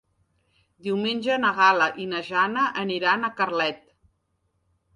[0.87, 3.87] Diumenge na Gal·la i na Jana aniran a Carlet.